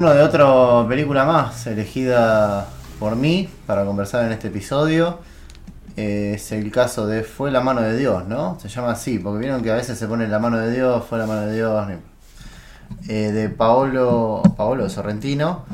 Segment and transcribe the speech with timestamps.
[0.00, 2.68] Uno de otra película más elegida
[3.00, 5.18] por mí para conversar en este episodio
[5.96, 8.56] eh, es el caso de Fue la mano de Dios, ¿no?
[8.60, 11.18] Se llama así, porque vieron que a veces se pone la mano de Dios, fue
[11.18, 11.88] la mano de Dios,
[13.08, 15.64] eh, de Paolo, Paolo Sorrentino,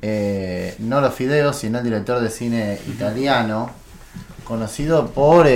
[0.00, 3.68] eh, no los fideos, sino el director de cine italiano,
[4.44, 5.48] conocido por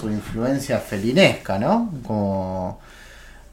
[0.00, 1.92] su influencia felinesca, ¿no?
[2.04, 2.80] Como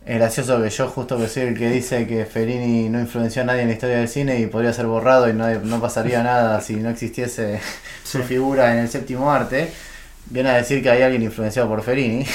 [0.06, 3.46] es gracioso que yo justo que soy el que dice que Fellini no influenció a
[3.46, 6.60] nadie en la historia del cine y podría ser borrado y no, no pasaría nada
[6.62, 7.60] si no existiese
[8.04, 9.72] su figura en el séptimo arte,
[10.26, 12.26] viene a decir que hay alguien influenciado por Fellini.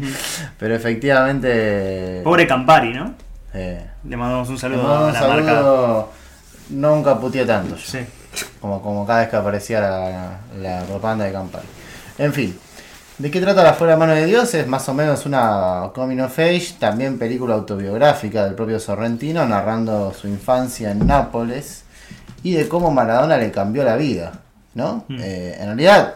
[0.58, 2.22] Pero efectivamente...
[2.24, 3.14] Pobre Campari, ¿no?
[3.54, 6.06] Eh, le mandamos un saludo a la marca.
[6.70, 7.98] Nunca puteé tanto yo.
[8.60, 11.66] Como, como cada vez que aparecía la, la propaganda de Campari.
[12.18, 12.58] En fin.
[13.22, 14.52] ¿De qué trata La Fuera de Mano de Dios?
[14.52, 20.12] Es más o menos una coming of age, también película autobiográfica del propio Sorrentino, narrando
[20.12, 21.84] su infancia en Nápoles
[22.42, 24.40] y de cómo Maradona le cambió la vida,
[24.74, 25.04] ¿no?
[25.06, 25.20] Mm.
[25.20, 26.14] Eh, en realidad,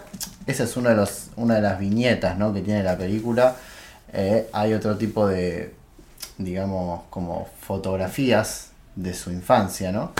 [0.49, 2.53] esa es uno de los, una de las viñetas ¿no?
[2.53, 3.55] que tiene la película.
[4.13, 5.73] Eh, hay otro tipo de,
[6.39, 10.13] digamos, como fotografías de su infancia, ¿no?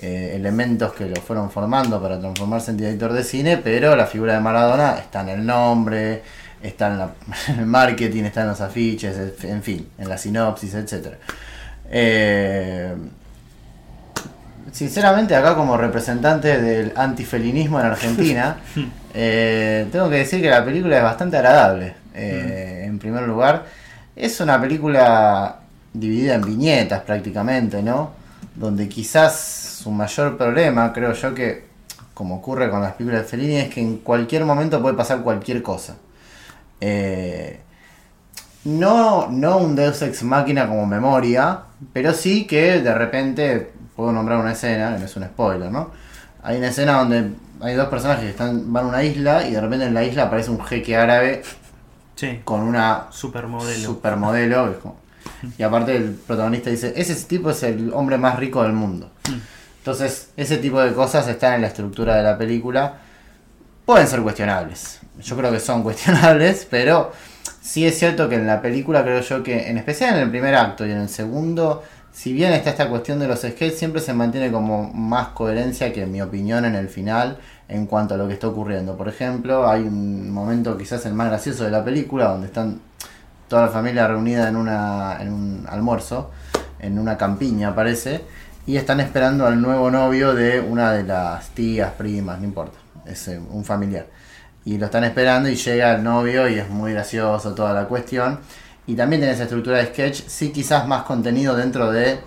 [0.00, 4.34] Eh, elementos que lo fueron formando para transformarse en director de cine, pero la figura
[4.34, 6.22] de Maradona está en el nombre,
[6.60, 7.14] está
[7.48, 11.14] en, el marketing, está en los afiches, en fin, en la sinopsis, etc.
[11.88, 12.94] Eh,
[14.72, 18.56] sinceramente, acá como representante del antifelinismo en Argentina,
[19.14, 21.94] eh, tengo que decir que la película es bastante agradable.
[22.12, 22.86] Hmm.
[22.86, 23.66] En primer lugar,
[24.16, 25.60] es una película
[26.00, 28.10] dividida en viñetas prácticamente, ¿no?
[28.54, 29.38] Donde quizás
[29.82, 31.66] su mayor problema, creo yo que,
[32.14, 35.62] como ocurre con las películas de Fellini, es que en cualquier momento puede pasar cualquier
[35.62, 35.96] cosa.
[36.80, 37.60] Eh,
[38.64, 41.60] no, no un Deus Ex Máquina como memoria,
[41.92, 45.90] pero sí que de repente, puedo nombrar una escena, que no es un spoiler, ¿no?
[46.42, 47.30] Hay una escena donde
[47.60, 50.24] hay dos personajes que están, van a una isla y de repente en la isla
[50.24, 51.42] aparece un jeque árabe
[52.44, 53.84] con una supermodelo.
[53.84, 54.74] supermodelo
[55.58, 59.10] y aparte el protagonista dice, ese tipo es el hombre más rico del mundo.
[59.78, 62.98] Entonces, ese tipo de cosas están en la estructura de la película.
[63.84, 65.00] Pueden ser cuestionables.
[65.20, 67.12] Yo creo que son cuestionables, pero
[67.60, 70.54] sí es cierto que en la película creo yo que, en especial en el primer
[70.54, 71.82] acto y en el segundo,
[72.12, 76.02] si bien está esta cuestión de los skates, siempre se mantiene como más coherencia que
[76.02, 77.38] en mi opinión en el final
[77.68, 78.96] en cuanto a lo que está ocurriendo.
[78.96, 82.80] Por ejemplo, hay un momento quizás el más gracioso de la película donde están
[83.48, 86.30] toda la familia reunida en, una, en un almuerzo,
[86.78, 88.22] en una campiña parece,
[88.66, 93.28] y están esperando al nuevo novio de una de las tías, primas, no importa, es
[93.28, 94.06] eh, un familiar.
[94.64, 98.40] Y lo están esperando y llega el novio y es muy gracioso toda la cuestión.
[98.88, 102.18] Y también tiene esa estructura de sketch, sí quizás más contenido dentro de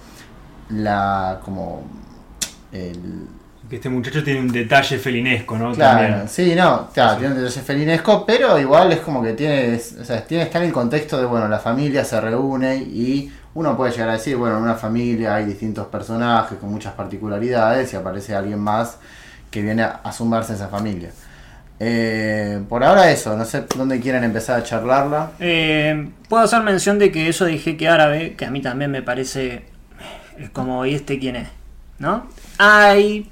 [0.69, 1.83] la como
[2.71, 3.27] el,
[3.69, 5.73] que este muchacho tiene un detalle felinesco, ¿no?
[5.73, 10.03] Claro, sí, no, claro, tiene un detalle felinesco, pero igual es como que tiene, o
[10.03, 13.91] sea, tiene, está en el contexto de, bueno, la familia se reúne y uno puede
[13.91, 18.35] llegar a decir, bueno, en una familia hay distintos personajes con muchas particularidades y aparece
[18.35, 18.97] alguien más
[19.51, 21.11] que viene a sumarse a esa familia.
[21.79, 25.31] Eh, por ahora eso, no sé dónde quieren empezar a charlarla.
[25.39, 29.01] Eh, puedo hacer mención de que eso de jeque árabe, que a mí también me
[29.01, 29.63] parece
[30.37, 31.47] es como, ¿y este quién es?
[31.99, 32.27] ¿No?
[32.57, 33.29] Hay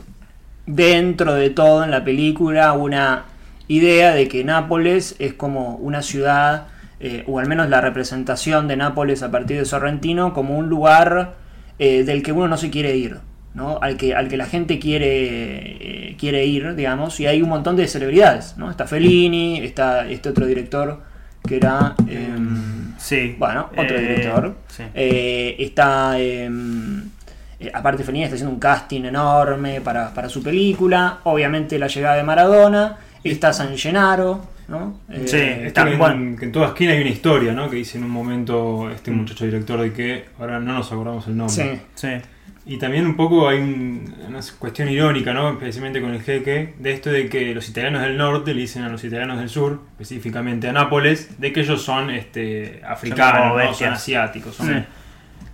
[0.68, 3.26] dentro de todo en la película una
[3.68, 6.68] idea de que Nápoles es como una ciudad,
[7.00, 11.36] eh, o al menos la representación de Nápoles a partir de Sorrentino, como un lugar
[11.80, 13.18] eh, del que uno no se quiere ir,
[13.54, 13.80] ¿no?
[13.82, 17.76] al, que, al que la gente quiere, eh, quiere ir, digamos, y hay un montón
[17.76, 18.56] de celebridades.
[18.58, 18.70] ¿no?
[18.70, 21.02] Está Fellini, está este otro director
[21.46, 21.96] que era...
[22.10, 23.36] Em, sí.
[23.38, 24.58] Bueno, otro director.
[24.94, 26.18] está...
[27.60, 31.20] Eh, aparte Fellini está haciendo un casting enorme para, su película.
[31.24, 32.98] Obviamente la llegada de Maradona.
[33.24, 35.02] Está San Gennaro, ¿no?
[35.26, 37.70] sí, eh, está, que, en, que en toda esquina hay una historia, ¿no?
[37.70, 41.36] Que dice en un momento este muchacho director de que ahora no nos acordamos el
[41.36, 41.54] nombre.
[41.54, 42.08] Sí, sí.
[42.70, 45.52] Y también un poco hay una cuestión irónica, ¿no?
[45.52, 48.90] Especialmente con el jeque, de esto de que los italianos del norte le dicen a
[48.90, 53.74] los italianos del sur, específicamente a Nápoles, de que ellos son este, africanos, ¿no?
[53.74, 54.86] son asiáticos, son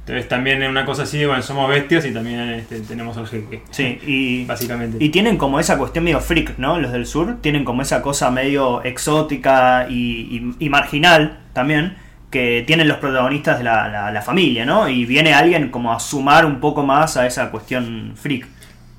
[0.05, 3.61] entonces también es una cosa así, bueno, somos bestias y también este, tenemos al jeque.
[3.71, 4.97] Sí, y básicamente.
[5.03, 6.77] Y tienen como esa cuestión medio freak, ¿no?
[6.79, 11.95] Los del sur tienen como esa cosa medio exótica y, marginal también
[12.29, 14.89] que tienen los protagonistas de la, familia, ¿no?
[14.89, 18.47] Y viene alguien como a sumar un poco más a esa cuestión freak.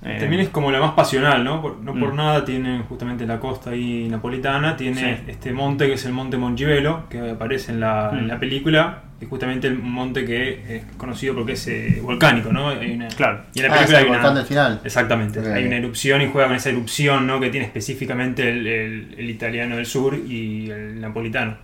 [0.06, 1.60] Eh, También es como la más pasional, ¿no?
[1.62, 2.16] Por- no por Mm.
[2.16, 5.22] nada tiene justamente la costa ahí napolitana, tiene Sí.
[5.28, 8.18] este monte que es el monte Mongibelo, que aparece en la, Mm.
[8.18, 12.68] en la película, y justamente el monte que es conocido porque es eh, volcánico, ¿no?
[12.68, 13.42] Hay una- Claro.
[13.54, 14.80] Y en la Ah, es película el hay una- volcán del final.
[14.84, 17.40] Exactamente, hay una erupción y juega con esa erupción, ¿no?
[17.40, 21.56] Que tiene específicamente el, el- el italiano del sur y el napolitano.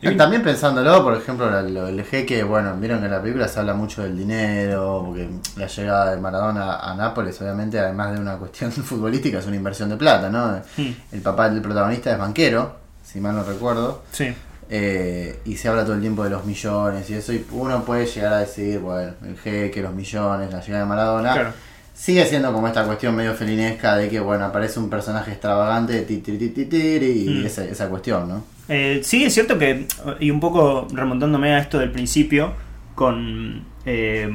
[0.00, 3.60] Y- También pensándolo, por ejemplo, lo- el jeque, bueno, vieron que en la película se
[3.60, 8.36] habla mucho del dinero, porque la llegada de Maradona a Nápoles, obviamente, además de una
[8.36, 10.60] cuestión futbolística, es una inversión de plata, ¿no?
[10.78, 10.90] Mm.
[11.12, 14.32] El papá del protagonista es banquero, si mal no recuerdo, Sí.
[14.74, 18.06] Eh, y se habla todo el tiempo de los millones y eso, y uno puede
[18.06, 21.32] llegar a decir, bueno, el jeque, los millones, la llegada de Maradona.
[21.34, 21.52] Claro.
[21.94, 26.16] Sigue siendo como esta cuestión medio felinesca de que, bueno, aparece un personaje extravagante, ti,
[26.18, 27.44] ti, y Mm.
[27.46, 28.44] esa, esa cuestión, ¿no?
[28.66, 29.86] Eh, sí, es cierto que,
[30.20, 32.54] y un poco remontándome a esto del principio,
[32.94, 34.30] con, eh,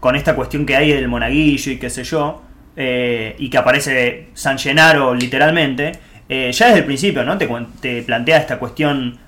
[0.00, 2.42] con esta cuestión que hay del monaguillo y qué sé yo,
[2.76, 5.92] y que aparece San Gennaro literalmente,
[6.28, 7.38] ya desde el principio, ¿no?
[7.38, 7.48] Te,
[7.80, 9.22] te plantea esta cuestión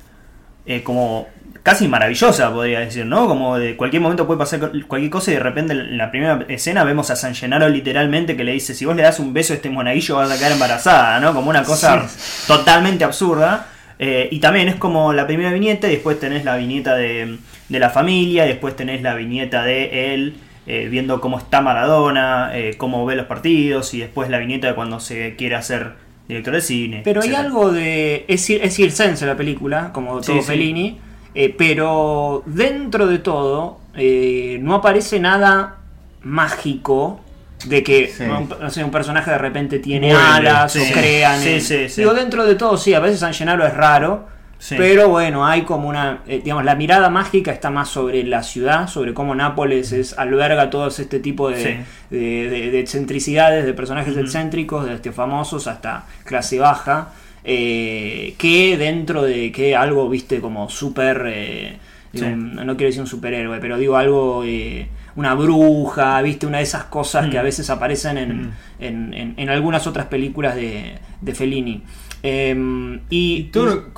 [0.67, 1.29] eh, como
[1.63, 3.27] casi maravillosa, podría decir, ¿no?
[3.27, 6.85] Como de cualquier momento puede pasar cualquier cosa y de repente en la primera escena
[6.85, 9.57] vemos a San Gennaro literalmente que le dice, si vos le das un beso a
[9.57, 11.35] este monaguillo vas a quedar embarazada, ¿no?
[11.35, 12.07] Como una cosa
[12.47, 13.69] totalmente absurda.
[13.99, 17.39] Eh, y también es como la primera viñeta, y después tenés la viñeta de,
[17.69, 20.37] de la familia, y después tenés la viñeta de él
[20.67, 24.75] eh, viendo cómo está Maradona, eh, cómo ve los partidos, y después la viñeta de
[24.75, 25.95] cuando se quiere hacer
[26.29, 27.01] director de cine.
[27.05, 28.25] Pero hay algo de.
[28.29, 30.43] Es, es circense la película, como todo sí.
[30.43, 30.99] Fellini.
[31.35, 35.77] eh, pero dentro de todo, eh, no aparece nada
[36.23, 37.21] mágico
[37.67, 38.23] de que Sí.
[38.25, 41.41] un, no sé, un personaje de repente tiene alas o crean.
[41.41, 42.01] Sí, en- sí, sí.
[42.03, 44.29] Digo, dentro de todo, sí, a veces San Gennaro es raro.
[44.59, 44.75] Sí.
[44.79, 48.89] Pero bueno, hay como una, eh, digamos, la mirada mágica está más sobre la ciudad,
[48.89, 51.77] sobre cómo Nápoles es, alberga todo este tipo de, Sí.
[52.17, 54.23] de, de- de excentricidades, de personajes Ujú.
[54.23, 57.11] excéntricos, desde famosos hasta clase baja,
[57.45, 61.77] eh, que dentro de que algo, viste, como súper, eh,
[62.15, 62.25] Sí.
[62.27, 66.85] no quiero decir un superhéroe, pero digo algo, eh, una bruja, viste, una de esas
[66.85, 67.41] cosas que Mm.
[67.41, 68.51] a veces aparecen en, Mm.
[68.81, 71.83] en- en- en algunas otras películas de, de Fellini.
[72.23, 73.51] Em, y,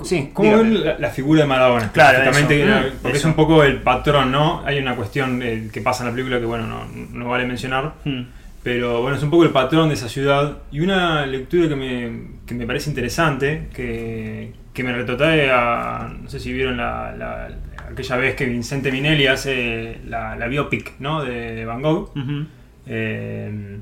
[0.05, 1.91] sí, ¿Cómo ven la, la figura de Maradona?
[1.93, 2.97] Claro, eso.
[3.03, 3.29] porque eso.
[3.29, 4.63] es un poco el patrón, ¿no?
[4.67, 7.95] Hay una cuestión eh, que pasa en la película que, bueno, no, no vale mencionar.
[8.05, 8.23] Mm.
[8.63, 10.59] Pero bueno, es un poco el patrón de esa ciudad.
[10.71, 12.11] Y una lectura que me,
[12.45, 16.13] que me parece interesante, que, que me retrotrae a.
[16.23, 17.49] No sé si vieron la, la-
[17.91, 21.23] aquella vez que Vincente Minelli hace la, biopic ¿no?
[21.25, 22.11] de, de Van Gogh.
[22.87, 23.79] Eh,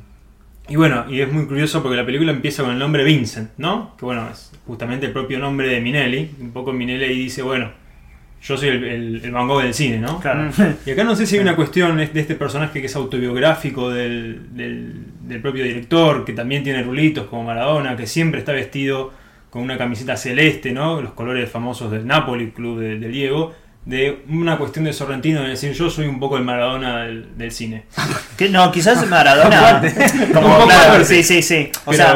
[0.69, 3.95] y bueno, y es muy curioso porque la película empieza con el nombre Vincent, ¿no?
[3.99, 6.31] Que bueno, es justamente el propio nombre de Minelli.
[6.41, 7.71] Un poco Minelli ahí dice, bueno,
[8.43, 10.21] yo soy el, el- el Van Gogh del cine, ¿no?
[10.21, 10.51] Claro.
[10.85, 14.55] Y acá no sé si hay una cuestión de este personaje que es autobiográfico del,
[14.57, 19.13] del- del propio director, que también tiene rulitos como Maradona, que siempre está vestido
[19.51, 21.01] con una camiseta celeste, ¿no?
[21.01, 23.55] Los colores famosos del Napoli, club de, de Diego.
[23.87, 27.53] De una cuestión de Sorrentino de decir yo soy un poco el Maradona del, del
[27.53, 27.85] cine.
[28.37, 29.81] Que no, quizás Maradona.
[30.35, 31.71] como, Un poco claro, sí, sí, sí.
[31.87, 32.12] O Pero- sea,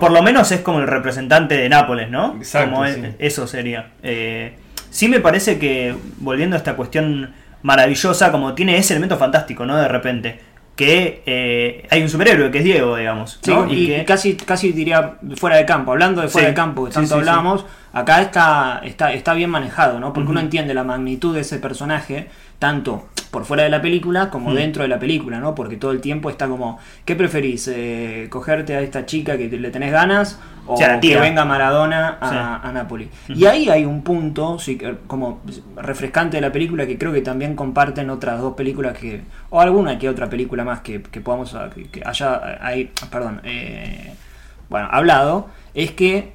[0.00, 2.36] por lo menos es como el representante de Nápoles, ¿no?
[2.36, 3.02] Exacto, Como sí.
[3.18, 3.88] eso sería.
[4.04, 4.54] Eh,
[4.90, 7.32] sí me parece que, volviendo a esta cuestión
[7.62, 9.76] maravillosa, como tiene ese elemento fantástico, ¿no?
[9.78, 10.40] De repente.
[10.76, 13.38] Que eh, hay un superhéroe que es Diego, digamos.
[13.42, 15.92] Sí, y, que, casi, casi diría fuera de campo.
[15.92, 17.18] Hablando de fuera Sí, de campo, que tanto sí, sí.
[17.20, 20.12] hablamos, acá está, está, está bien manejado, ¿no?
[20.12, 24.50] Porque uno entiende la magnitud de ese personaje, tanto por fuera de la película como
[24.50, 24.54] Mm.
[24.54, 25.54] dentro de la película, ¿no?
[25.56, 27.66] Porque todo el tiempo está como, ¿qué preferís?
[27.68, 30.38] Eh, ¿Cogerte a esta chica que te- le tenés ganas?
[30.66, 32.68] O que venga Maradona a, Sí.
[32.68, 33.08] a Napoli.
[33.28, 35.40] Y ahí hay un punto, sí, que- como
[35.76, 39.98] refrescante de la película, que creo que también comparten otras dos películas que, o alguna
[39.98, 44.14] que otra película más que, que podamos, que, que haya, ahí, perdón, eh,
[44.70, 46.32] bueno, hablado, es que eh,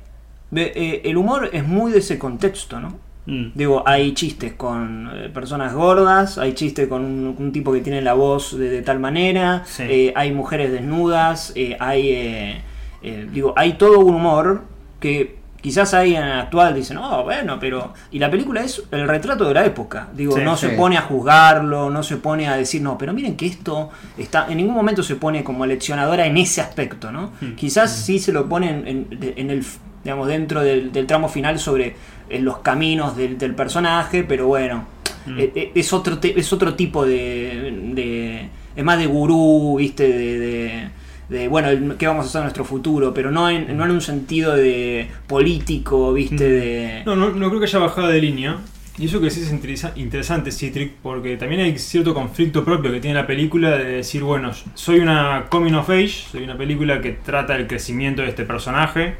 [0.51, 2.97] el humor es muy de ese contexto, ¿no?
[3.25, 3.51] Mm.
[3.53, 8.01] Digo, hay chistes con eh, personas gordas, hay chistes con un, un tipo que tiene
[8.01, 9.83] la voz de, de tal manera, Sí.
[9.87, 12.61] eh, hay mujeres desnudas, eh, hay, eh,
[13.03, 14.63] eh, digo, hay todo un humor
[14.99, 17.93] que quizás hay en el actual dicen, oh, bueno, pero...
[18.11, 21.01] Y la película es el retrato de la época, digo, Sí, no se pone a
[21.01, 25.03] juzgarlo, no se pone a decir, no, pero miren que esto está, en ningún momento
[25.03, 27.33] se pone como leccionadora en ese aspecto, ¿no?
[27.41, 27.55] Hmm.
[27.55, 29.63] Quizás sí se lo pone en, en- en el,
[30.03, 31.95] digamos, dentro del, del tramo final sobre
[32.29, 34.85] eh, los caminos del, del personaje, pero bueno,
[35.25, 35.37] Mm.
[35.39, 40.07] eh, eh, es, otro te- es otro tipo de, de- es más de gurú, viste,
[40.07, 40.87] de, de-
[41.27, 43.91] de, bueno, el- qué vamos a hacer en nuestro futuro, pero no en, no en
[43.91, 47.03] un sentido de político, viste, de...
[47.05, 48.57] No, no, no creo que haya bajada de línea.
[48.97, 52.99] Y eso que sí es interesa- interesante, Citric, porque también hay cierto conflicto propio que
[52.99, 57.11] tiene la película de decir, bueno, soy una coming of age, soy una película que
[57.11, 59.15] trata el crecimiento de este personaje,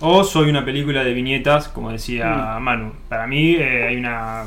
[0.00, 2.92] o soy una película de viñetas, como decía Manu.
[3.08, 4.44] Para mí eh, hay una,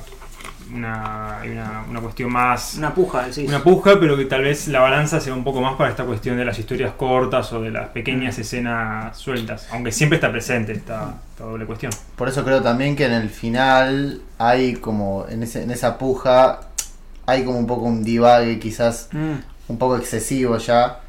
[0.73, 2.75] una, hay una, una cuestión más...
[2.75, 3.47] Una puja, decís.
[3.47, 6.37] Una puja, pero que tal vez la balanza sea un poco más para esta cuestión
[6.37, 9.67] de las historias cortas o de las pequeñas escenas sueltas.
[9.71, 11.91] Aunque siempre está presente esta, esta doble cuestión.
[12.15, 16.61] Por eso creo también que en el final hay como, en, ese, en esa puja,
[17.25, 20.99] hay como un poco un divague quizás Mm, un poco excesivo ya.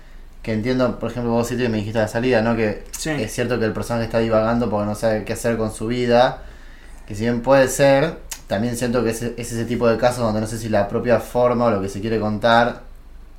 [0.42, 2.56] Que entiendo, por ejemplo, vos City, me dijiste a la salida, ¿no?
[2.56, 3.10] Que Sí.
[3.10, 6.42] es cierto que el personaje está divagando porque no sabe qué hacer con su vida.
[7.06, 10.40] Que si bien puede ser, también siento que es, es ese tipo de casos donde
[10.40, 12.82] no sé si la propia forma o lo que se quiere contar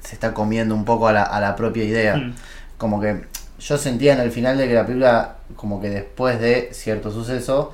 [0.04, 2.18] se está comiendo un poco a la, a la propia idea.
[2.18, 2.36] Mm.
[2.78, 3.24] Como que
[3.60, 7.72] yo sentía en el final de que la película, como que después de cierto suceso,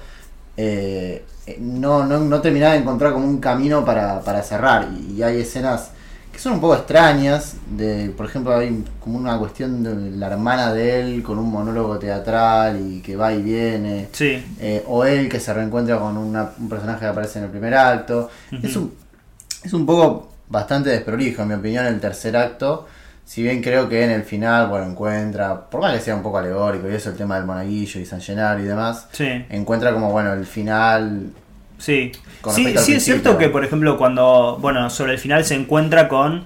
[0.57, 4.87] eh, eh, no, no, no terminaba de encontrar como un camino para, para cerrar.
[4.91, 5.91] Y, y hay escenas
[6.37, 7.55] que son un poco extrañas.
[7.75, 11.97] De, por ejemplo, hay como una cuestión de la hermana de él con un monólogo
[11.97, 14.07] teatral y que va y viene.
[14.11, 14.45] Sí.
[14.59, 17.73] Eh, o él que se reencuentra con una- un personaje que aparece en el primer
[17.73, 18.29] acto.
[18.63, 18.93] es, un,
[19.63, 22.87] es un poco bastante desprolijo, en mi opinión, el tercer acto.
[23.25, 26.37] Si bien creo que en el final, bueno, encuentra, por más que sea un poco
[26.37, 29.27] alegórico y eso, el tema del monaguillo y San Genaro y demás, Sí.
[29.49, 31.31] encuentra como, bueno, el final.
[31.77, 32.11] Sí,
[32.53, 36.45] sí, sí es cierto que, por ejemplo, cuando, bueno, sobre el final se encuentra con,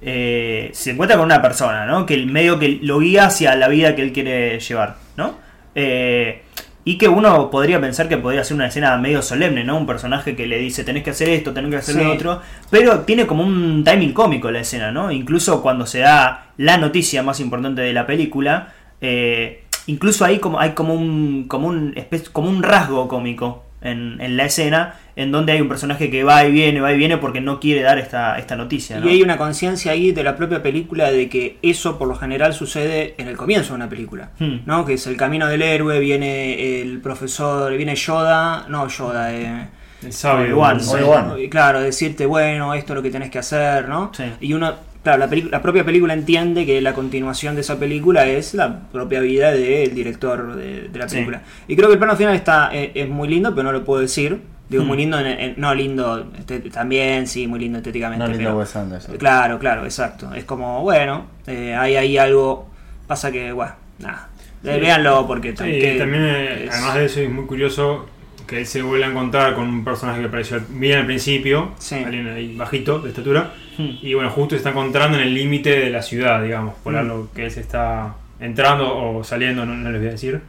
[0.00, 2.06] eh, se encuentra con una persona, ¿no?
[2.06, 5.34] Que el medio que lo guía hacia la vida que él quiere llevar, ¿no?
[5.74, 6.42] Eh,
[6.84, 9.76] y que uno podría pensar que podría ser una escena medio solemne, ¿no?
[9.76, 12.02] Un personaje que le dice, tenés que hacer esto, tenés que hacer Sí.
[12.02, 15.10] lo otro, pero tiene como un timing cómico la escena, ¿no?
[15.10, 20.58] Incluso cuando se da la noticia más importante de la película, eh, incluso ahí como,
[20.60, 21.94] hay como un, como un,
[22.32, 26.44] como un rasgo cómico en, en la escena, en donde hay un personaje que va
[26.44, 29.06] y viene, va y viene porque no quiere dar esta, esta noticia, ¿no?
[29.08, 32.54] Y hay una conciencia ahí de la propia película de que eso por lo general
[32.54, 34.30] sucede en el comienzo de una película.
[34.38, 34.58] Hmm.
[34.66, 34.84] ¿No?
[34.84, 39.68] Que es el camino del héroe, viene el profesor, viene Yoda, no Yoda, eh,
[40.02, 40.58] El sabio.
[40.60, 41.48] Obi-Wan.
[41.50, 44.12] Claro, decirte, bueno, esto es lo que tenés que hacer, ¿no?
[44.14, 44.24] Sí.
[44.40, 48.54] Y uno, claro, la, la propia película entiende que la continuación de esa película es
[48.54, 51.16] la propia vida del director de, de la Sí.
[51.16, 51.42] película.
[51.66, 54.00] Y creo que el plano final está eh, es muy lindo, pero no lo puedo
[54.00, 54.40] decir.
[54.68, 54.86] Digo, Mm.
[54.86, 58.22] muy lindo, en- en- no lindo, este, también, sí, muy lindo estéticamente.
[58.22, 59.16] No lindo pero- Wes Anderson.
[59.16, 60.34] Claro, claro, exacto.
[60.34, 62.68] Es como, bueno, eh, hay ahí algo.
[63.06, 64.28] Pasa que, bueno, nada.
[64.64, 68.06] Eh, Véanlo porque Sí, también, eh, es- además de eso, es muy curioso
[68.48, 71.96] que él se vuelve a encontrar con un personaje que apareció bien al principio, Sí.
[71.96, 73.90] alguien ahí bajito de estatura, Hmm.
[74.02, 76.96] y bueno, justo se está encontrando en el límite de la ciudad, digamos, por Mm.
[76.96, 80.40] algo que él se está entrando o saliendo, no, no les voy a decir.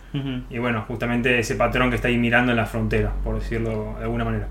[0.50, 4.06] Y bueno, justamente ese patrón que está ahí mirando en la frontera, por decirlo de
[4.06, 4.48] alguna manera.